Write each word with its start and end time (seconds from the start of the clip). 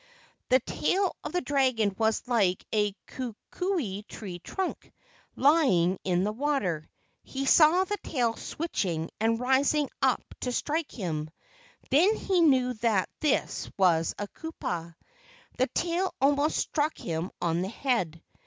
The 0.49 0.59
tail 0.61 1.15
of 1.23 1.31
the 1.31 1.41
dragon 1.41 1.93
was 1.95 2.27
like 2.27 2.65
a 2.73 2.95
kukui 3.05 4.01
tree 4.07 4.39
trunk 4.39 4.91
lying 5.35 5.99
in 6.03 6.23
the 6.23 6.31
water. 6.31 6.89
He 7.21 7.45
saw 7.45 7.83
the 7.83 7.99
tail 8.01 8.35
switching 8.35 9.11
and 9.19 9.39
rising 9.39 9.91
up 10.01 10.23
to 10.39 10.51
strike 10.51 10.91
him. 10.91 11.29
Then 11.91 12.15
he 12.15 12.41
knew 12.41 12.73
that 12.81 13.09
this 13.19 13.69
was 13.77 14.15
a 14.17 14.27
kupua. 14.29 14.95
The 15.59 15.67
tail 15.67 16.15
almost 16.19 16.57
struck 16.57 16.97
him 16.97 17.29
on 17.39 17.61
the 17.61 17.69
head. 17.69 18.23